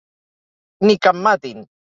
Ni 0.87 0.97
que 1.05 1.13
em 1.15 1.23
matin! 1.31 1.65